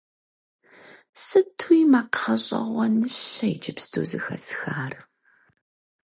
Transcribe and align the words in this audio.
Сытуи 1.25 1.81
макъ 1.91 2.13
гъэщӀэгъуэныщэ 2.23 3.45
иджыпсту 3.53 4.05
зэхэсхар! 4.09 4.93